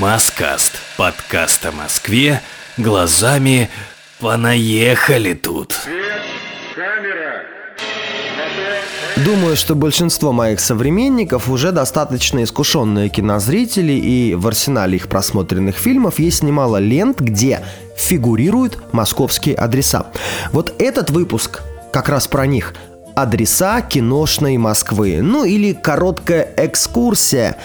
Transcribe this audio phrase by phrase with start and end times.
[0.00, 0.72] Маскаст.
[0.96, 2.40] Подкаст о Москве
[2.78, 3.68] глазами
[4.18, 5.78] «Понаехали тут».
[9.18, 16.18] Думаю, что большинство моих современников уже достаточно искушенные кинозрители, и в арсенале их просмотренных фильмов
[16.18, 17.62] есть немало лент, где
[17.94, 20.06] фигурируют московские адреса.
[20.50, 21.60] Вот этот выпуск
[21.92, 22.72] как раз про них.
[23.14, 25.20] Адреса киношной Москвы.
[25.20, 27.58] Ну или короткая экскурсия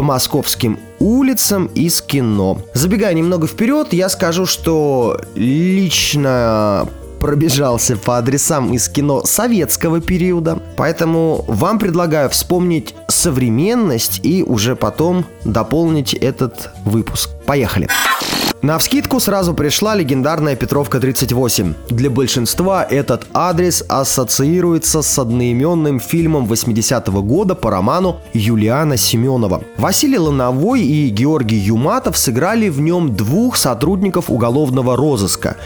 [0.00, 2.62] по московским улицам из кино.
[2.72, 6.88] Забегая немного вперед, я скажу, что лично
[7.20, 10.58] пробежался по адресам из кино советского периода.
[10.78, 17.28] Поэтому вам предлагаю вспомнить современность и уже потом дополнить этот выпуск.
[17.44, 17.86] Поехали!
[18.62, 21.74] На вскидку сразу пришла легендарная Петровка 38.
[21.88, 29.62] Для большинства этот адрес ассоциируется с одноименным фильмом 80-го года по роману Юлиана Семенова.
[29.78, 35.56] Василий Лановой и Георгий Юматов сыграли в нем двух сотрудников уголовного розыска.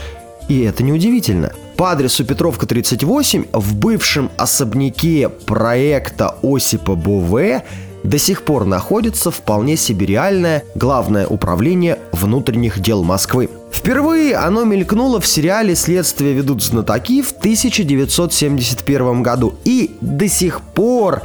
[0.47, 1.51] И это неудивительно.
[1.75, 7.65] По адресу Петровка 38 в бывшем особняке проекта Осипа Бове
[8.05, 13.49] до сих пор находится вполне себе реальное Главное управление внутренних дел Москвы.
[13.71, 21.21] Впервые оно мелькнуло в сериале «Следствие ведут знатоки» в 1971 году и до сих пор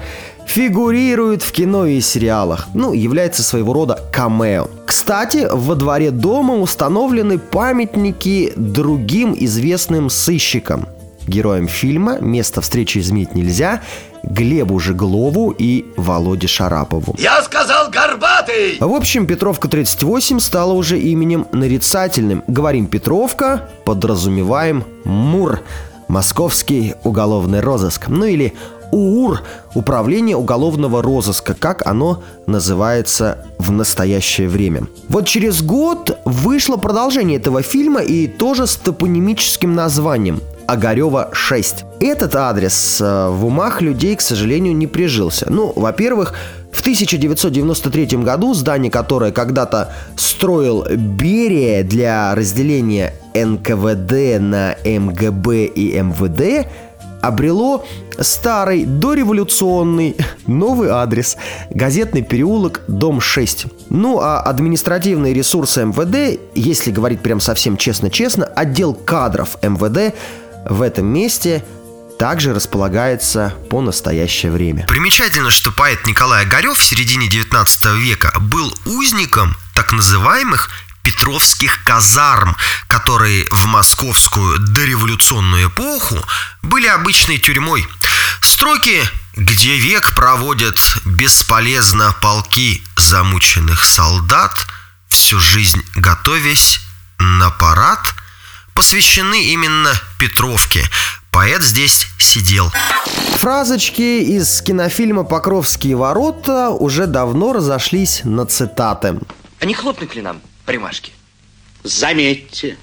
[0.47, 2.69] фигурирует в кино и сериалах.
[2.75, 4.69] Ну, является своего рода камео.
[4.85, 10.89] Кстати, во дворе дома установлены памятники другим известным сыщикам.
[11.27, 13.83] Героям фильма место встречи изменить нельзя,
[14.23, 17.15] Глебу Жеглову и Володе Шарапову.
[17.19, 18.79] Я сказал горбатый!
[18.81, 22.45] В общем, Петровка 38 стала уже именем нарицательным.
[22.47, 25.61] Говорим Петровка, подразумеваем Мур.
[26.09, 28.09] Московский уголовный розыск.
[28.09, 28.53] Ну или
[28.91, 29.43] УУР–
[29.75, 34.89] Управление уголовного розыска, как оно называется в настоящее время.
[35.09, 41.85] Вот через год вышло продолжение этого фильма и тоже с топонимическим названием Огарева 6.
[41.99, 45.47] Этот адрес э, в умах людей, к сожалению, не прижился.
[45.51, 46.33] Ну, во-первых,
[46.71, 56.69] в 1993 году здание, которое когда-то строил Берия для разделения НКВД на МГБ и МВД,
[57.21, 57.85] обрело
[58.21, 60.17] старый дореволюционный
[60.47, 61.37] новый адрес–
[61.71, 63.67] газетный переулок, дом 6.
[63.89, 70.15] Ну а административные ресурсы МВД, если говорить прям совсем честно-честно, отдел кадров МВД
[70.65, 71.65] в этом месте
[72.19, 74.87] также располагается по настоящее время.
[74.87, 80.71] Примечательно, что поэт Николай Огарев в середине 19 века был узником так называемых
[81.03, 82.57] Петровских казарм,
[82.87, 86.19] которые в московскую дореволюционную эпоху
[86.63, 87.89] были обычной тюрьмой.
[88.43, 89.03] Строки
[89.37, 94.67] где век проводят бесполезно полки замученных солдат,
[95.09, 96.81] всю жизнь готовясь
[97.19, 98.15] на парад,
[98.75, 100.85] посвящены именно Петровке.
[101.31, 102.71] Поэт здесь сидел.
[103.37, 109.19] Фразочки из кинофильма «Покровские ворота» уже давно разошлись на цитаты.
[109.61, 111.13] А не хлопнуть ли нам примашки?
[111.83, 112.77] Заметьте,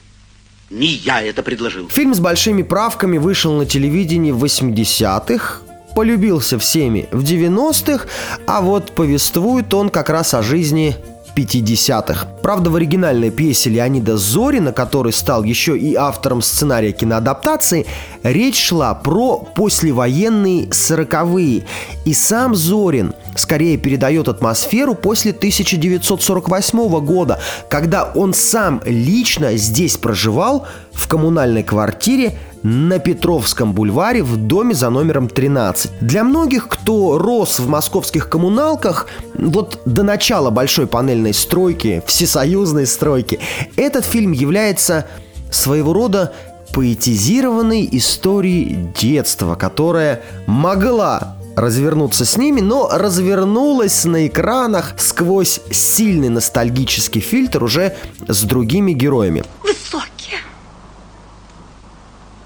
[0.69, 1.89] не я это предложил.
[1.89, 5.61] Фильм с большими правками вышел на телевидении в 80-х,
[5.95, 8.07] полюбился всеми в 90-х,
[8.45, 10.95] а вот повествует он как раз о жизни
[11.37, 12.27] 50-х.
[12.41, 17.85] Правда, в оригинальной пьесе Леонида Зорина, который стал еще и автором сценария киноадаптации,
[18.23, 21.63] речь шла про послевоенные 40-е.
[22.05, 27.39] И сам Зорин скорее передает атмосферу после 1948 года,
[27.69, 34.89] когда он сам лично здесь проживал в коммунальной квартире на Петровском бульваре в доме за
[34.89, 35.91] номером 13.
[36.01, 43.39] Для многих, кто рос в московских коммуналках, вот до начала большой панельной стройки, всесоюзной стройки,
[43.75, 45.05] этот фильм является
[45.51, 46.33] своего рода
[46.73, 57.19] поэтизированной историей детства, которая могла развернуться с ними, но развернулась на экранах сквозь сильный ностальгический
[57.19, 57.95] фильтр уже
[58.27, 59.43] с другими героями.
[59.63, 60.37] Высокие.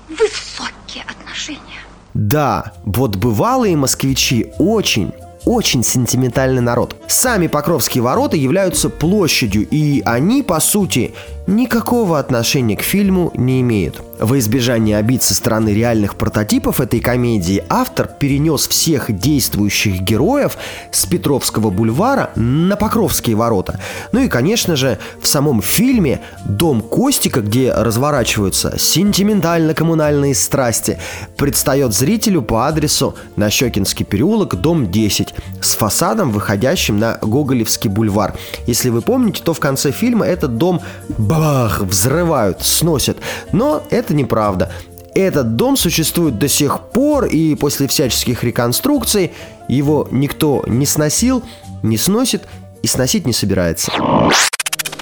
[0.07, 1.81] Высокие отношения.
[2.13, 5.11] Да, вот бывалые москвичи очень
[5.43, 6.95] очень сентиментальный народ.
[7.07, 11.13] Сами Покровские ворота являются площадью, и они, по сути,
[11.47, 14.01] никакого отношения к фильму не имеют.
[14.19, 20.57] Во избежание обид со стороны реальных прототипов этой комедии автор перенес всех действующих героев
[20.91, 23.79] с Петровского бульвара на Покровские ворота.
[24.11, 30.99] Ну и, конечно же, в самом фильме дом Костика, где разворачиваются сентиментально-коммунальные страсти,
[31.35, 38.35] предстает зрителю по адресу Нащекинский переулок, дом 10, с фасадом, выходящим на Гоголевский бульвар.
[38.67, 40.81] Если вы помните, то в конце фильма этот дом
[41.31, 43.17] бабах взрывают, сносят.
[43.53, 44.71] Но это неправда.
[45.15, 49.31] Этот дом существует до сих пор, и после всяческих реконструкций
[49.67, 51.43] его никто не сносил,
[51.83, 52.43] не сносит
[52.81, 53.91] и сносить не собирается.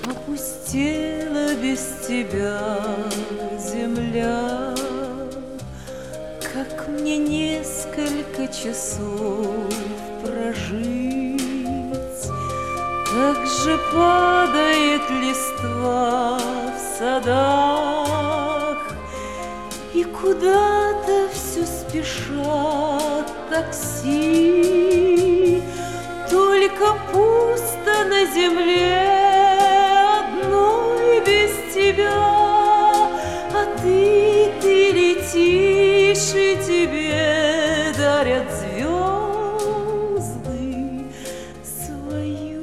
[0.04, 2.60] Опустела без тебя
[3.60, 4.76] земля,
[6.54, 9.74] Как мне несколько часов
[10.24, 11.49] прожить,
[13.12, 18.78] Как же падает листва в садах,
[19.96, 24.44] И куда-то все спешат такси,
[26.30, 28.99] Только пусто на земле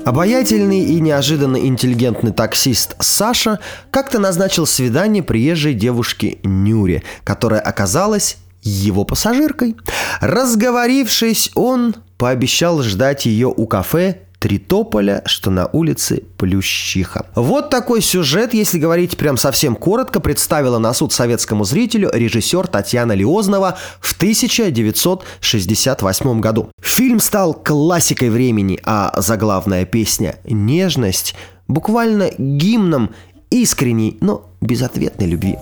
[0.06, 3.58] Обаятельный и неожиданно интеллигентный таксист Саша
[3.91, 9.75] как-то назначил свидание приезжей девушке Нюре, которая оказалась его пассажиркой.
[10.20, 17.27] Разговорившись, он пообещал ждать ее у кафе Три тополя, что на улице Плющиха.
[17.35, 23.12] Вот такой сюжет, если говорить прям совсем коротко, представила на суд советскому зрителю режиссер Татьяна
[23.12, 26.69] Лиознова в 1968 году.
[26.83, 31.35] Фильм стал классикой времени, а заглавная песня «Нежность»
[31.67, 33.15] буквально гимном
[33.50, 35.56] искренней, но безответной любви.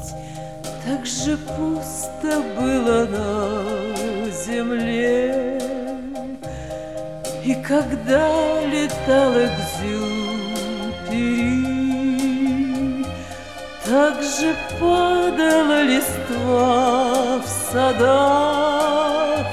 [0.84, 5.43] Так же пусто было на земле,
[7.44, 10.24] И когда летал экзюпери,
[13.84, 19.46] Так же падала листва в садах,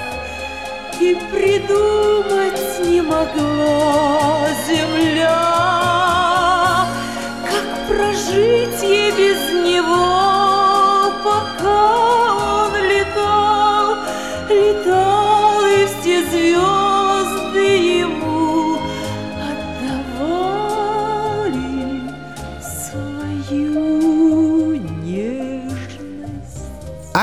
[1.02, 5.81] И придумать не могла земля,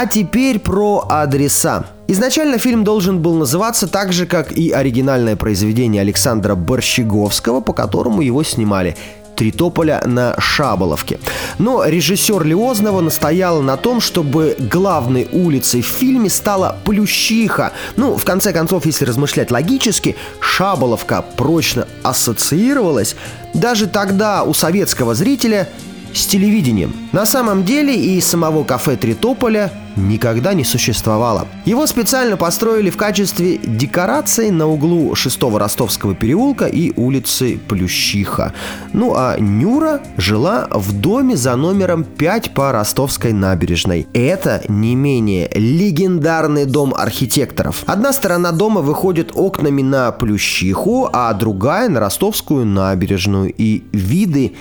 [0.01, 1.87] А теперь про адреса.
[2.07, 8.21] Изначально фильм должен был называться так же, как и оригинальное произведение Александра Борщеговского, по которому
[8.21, 8.97] его снимали
[9.35, 11.19] «Три тополя на Шаболовке».
[11.59, 17.73] Но режиссер Лиознова настоял на том, чтобы главной улицей в фильме стала Плющиха.
[17.97, 23.17] Ну, в конце концов, если размышлять логически, Шаболовка прочно ассоциировалась
[23.53, 25.69] даже тогда у советского зрителя
[26.13, 26.93] с телевидением.
[27.13, 31.47] На самом деле и самого кафе «Три тополя» никогда не существовало.
[31.65, 38.53] Его специально построили в качестве декорации на углу 6 Ростовского переулка и улицы Плющиха.
[38.93, 44.07] Ну а Нюра жила в доме за номером 5 по Ростовской набережной.
[44.13, 47.83] Это не менее легендарный дом архитекторов.
[47.87, 53.53] Одна сторона дома выходит окнами на Плющиху, а другая на Ростовскую набережную.
[53.57, 54.55] И виды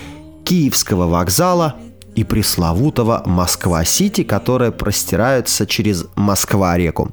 [0.47, 1.75] Киевского вокзала
[2.15, 7.11] и пресловутого Москва-Сити, которые простираются через Москва-реку.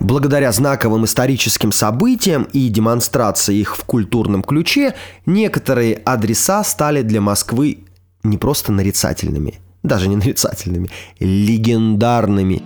[0.00, 4.94] Благодаря знаковым историческим событиям и демонстрации их в культурном ключе,
[5.26, 7.84] некоторые адреса стали для Москвы
[8.22, 10.88] не просто нарицательными, даже не нарицательными,
[11.20, 12.62] легендарными.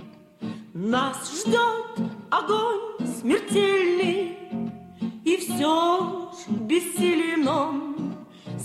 [0.73, 4.37] Нас ждет огонь смертельный,
[5.25, 7.92] И все ж бессилием нам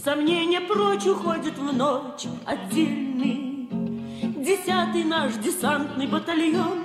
[0.09, 3.69] Сомнения прочь уходят в ночь отдельный.
[4.43, 6.79] Десятый наш десантный батальон,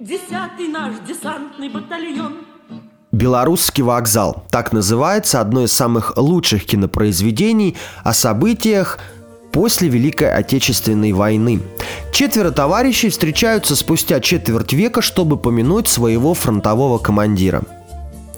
[0.00, 2.38] Десятый наш десантный батальон—
[3.12, 4.42] Белорусский вокзал.
[4.50, 8.98] Так называется одно из самых лучших кинопроизведений о событиях
[9.52, 11.60] после Великой Отечественной войны.
[12.12, 17.62] Четверо товарищей встречаются спустя четверть века, чтобы помянуть своего фронтового командира.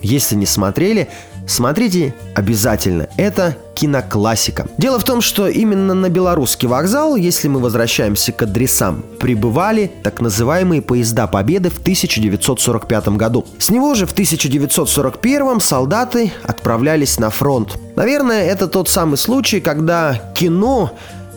[0.03, 1.09] Если не смотрели,
[1.49, 3.09] смотрите обязательно.
[3.17, 4.67] Это киноклассика.
[4.79, 10.21] Дело в том, что именно на белорусский вокзал, если мы возвращаемся к адресам, прибывали так
[10.21, 13.47] называемые поезда Победы в 1945 году.
[13.59, 17.79] С него же в 1941 солдаты отправлялись на фронт.
[17.97, 20.93] Наверное, это тот самый случай, когда кино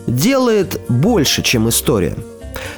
[0.06, 2.16] делает больше, чем история.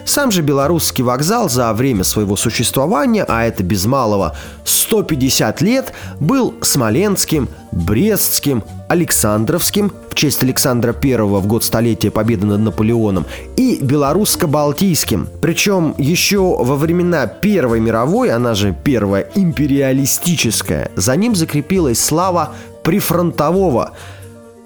[0.04, 6.54] Сам же белорусский вокзал за время своего существования, а это без малого 150 лет, был
[6.60, 13.26] Смоленским, Брестским, Александровским в честь Александра I в год столетия победы над Наполеоном
[13.56, 15.28] и Белорусско-Балтийским.
[15.40, 22.52] Причем еще во времена Первой мировой, она же Первая империалистическая, за ним закрепилась слава
[22.84, 23.92] прифронтового–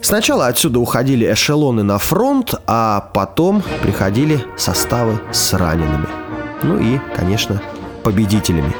[0.00, 6.08] Сначала отсюда уходили эшелоны на фронт, а потом приходили составы с ранеными.
[6.62, 7.60] Ну и, конечно,
[8.04, 8.72] победителями.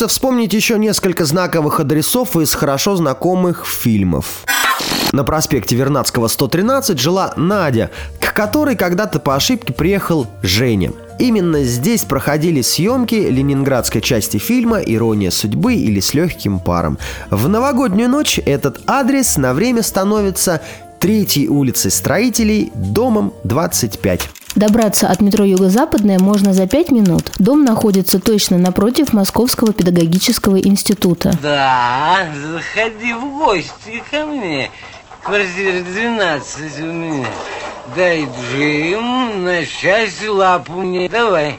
[0.00, 4.46] Хочется вспомнить еще несколько знаковых адресов из хорошо знакомых фильмов.
[5.12, 10.92] На проспекте Вернадского 113 жила Надя, к которой когда-то по ошибке приехал Женя.
[11.18, 16.96] Именно здесь проходили съемки ленинградской части фильма «Ирония судьбы» или «С легким паром».
[17.28, 20.62] В новогоднюю ночь этот адрес на время становится
[20.98, 24.30] третьей улицей строителей, домом 25.
[24.60, 27.32] Добраться от метро Юго-Западное можно за 5 минут.
[27.38, 31.32] Дом находится точно напротив Московского педагогического института.
[31.42, 34.70] Да, заходи в гости ко мне.
[35.22, 37.26] Квартира 12 у меня.
[37.96, 41.08] Дай Джим на счастье лапу мне.
[41.08, 41.58] Давай.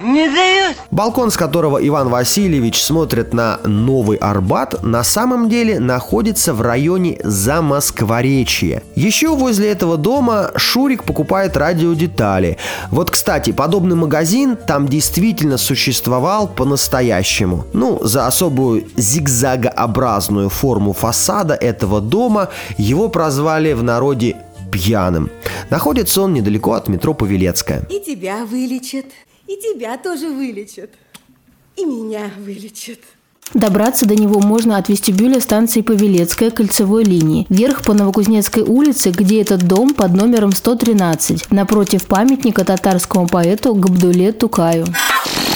[0.00, 0.76] Не дает?
[0.90, 7.18] Балкон, с которого Иван Васильевич смотрит на Новый Арбат, на самом деле находится в районе
[7.22, 8.82] Замоскворечья.
[8.96, 12.58] Еще возле этого дома Шурик покупает радиодетали.
[12.90, 17.64] Вот, кстати, подобный магазин там действительно существовал по-настоящему.
[17.72, 22.48] Ну, за особую зигзагообразную форму фасада этого дома
[22.78, 24.36] его прозвали в народе
[24.72, 25.30] пьяным.
[25.70, 27.82] Находится он недалеко от метро Павелецкая.
[27.88, 29.06] И тебя вылечат.
[29.46, 30.90] И тебя тоже вылечат.
[31.76, 33.00] И меня вылечат.
[33.52, 39.42] Добраться до него можно от вестибюля станции Павелецкая кольцевой линии, вверх по Новокузнецкой улице, где
[39.42, 44.86] этот дом под номером 113, напротив памятника татарскому поэту Габдуле Тукаю.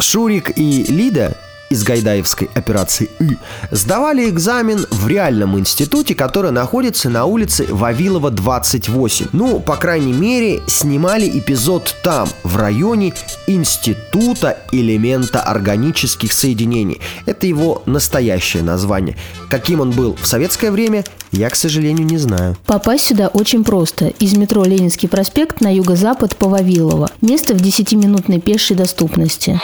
[0.00, 1.36] Шурик и Лида
[1.70, 3.36] из Гайдаевской операции «И»
[3.70, 9.26] сдавали экзамен в реальном институте, который находится на улице Вавилова, 28.
[9.32, 13.12] Ну, по крайней мере, снимали эпизод там, в районе
[13.46, 17.00] Института элемента органических соединений.
[17.26, 19.16] Это его настоящее название.
[19.48, 22.56] Каким он был в советское время, я, к сожалению, не знаю.
[22.66, 24.08] Попасть сюда очень просто.
[24.18, 27.10] Из метро Ленинский проспект на юго-запад по Вавилово.
[27.20, 29.60] Место в 10-минутной пешей доступности.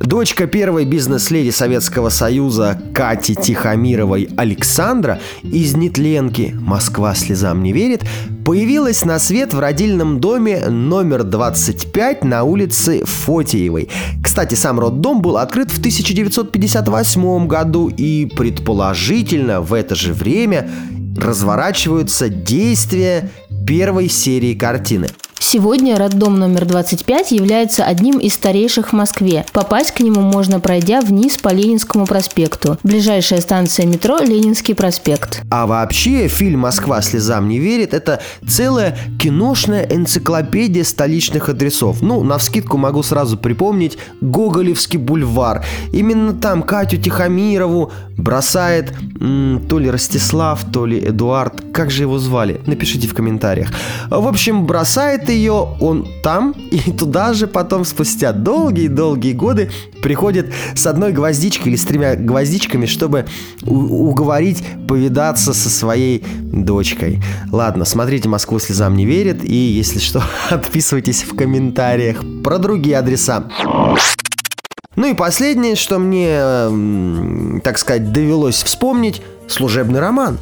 [0.00, 8.04] Дочка первой бизнес-леди Советского Союза Кати Тихомировой Александра из Нетленки «Москва слезам не верит»
[8.44, 13.88] появилась на свет в родильном доме номер 25 на улице Фотиевой.
[14.22, 20.68] Кстати, сам роддом был открыт в 1958 году и предположительно в это же время
[21.16, 23.30] разворачиваются действия
[23.66, 29.44] первой серии картины– Сегодня роддом номер 25 является одним из старейших в Москве.
[29.52, 32.78] Попасть к нему можно, пройдя вниз по Ленинскому проспекту.
[32.82, 35.42] Ближайшая станция метро– Ленинский проспект.
[35.50, 42.02] А вообще фильм «Москва слезам не верит»– это целая киношная энциклопедия столичных адресов.
[42.02, 45.64] Ну, на вскидку могу сразу припомнить Гоголевский бульвар.
[45.92, 51.62] Именно там Катю Тихомирову бросает м, то ли Ростислав, то ли Эдуард.
[51.72, 52.60] Как же его звали?
[52.66, 53.68] Напишите в комментариях.
[54.10, 59.70] В общем, бросает ее он там, и туда же потом спустя долгие-долгие годы
[60.02, 63.26] приходит с одной гвоздичкой или с тремя гвоздичками, чтобы
[63.64, 67.22] уговорить повидаться со своей дочкой.
[67.50, 73.44] Ладно, смотрите «Москву слезам не верит», и если что, отписывайтесь в комментариях про другие адреса.
[74.96, 80.38] Ну и последнее, что мне, так сказать, довелось вспомнить, служебный роман.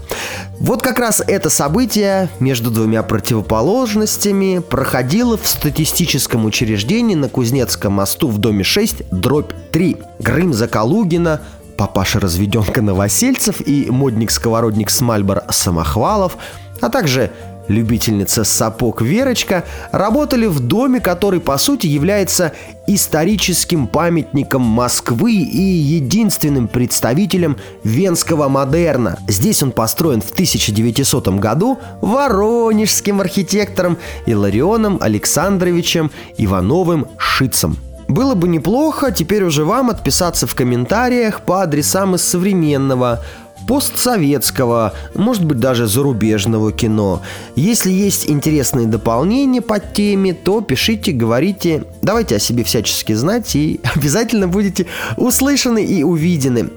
[0.60, 8.28] Вот как раз это событие между двумя противоположностями проходило в статистическом учреждении на Кузнецком мосту
[8.28, 9.96] в доме 6, дробь 3.
[10.20, 11.40] Грымза Калугина
[11.76, 16.36] папаша-разведенка Новосельцев и модник-сковородник Смальбор Самохвалов,
[16.80, 17.30] а также
[17.68, 22.52] любительница сапог Верочка, работали в доме, который по сути является
[22.86, 29.18] историческим памятником Москвы и единственным представителем венского модерна.
[29.28, 37.78] Здесь он построен в 1900 году воронежским архитектором Иларионом Александровичем Ивановым Шицем.
[38.08, 43.24] Было бы неплохо теперь уже вам отписаться в комментариях по адресам из современного,
[43.66, 47.22] постсоветского, может быть даже зарубежного кино.
[47.56, 53.80] Если есть интересные дополнения по теме, то пишите, говорите, давайте о себе всячески знать и
[53.94, 56.70] обязательно будете услышаны и увидены.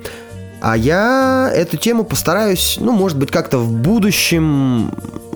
[0.60, 4.92] А я эту тему постараюсь, ну, может быть, как-то в будущем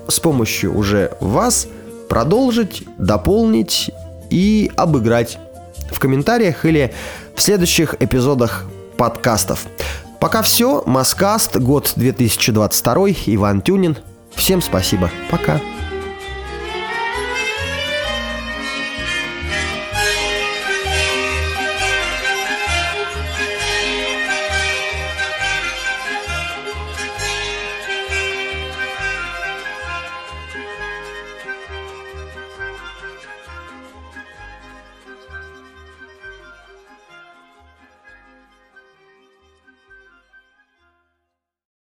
[0.08, 1.67] с помощью уже вас
[2.10, 3.91] продолжить, дополнить
[4.29, 5.38] и обыграть
[5.91, 6.93] в комментариях или
[7.36, 8.65] в следующих эпизодах
[8.98, 9.65] подкастов.
[10.22, 10.84] Пока все.
[10.86, 13.08] Маскаст, год 2022.
[13.25, 13.98] Иван Тюнин.
[14.36, 15.10] Всем спасибо.
[15.32, 15.60] Пока.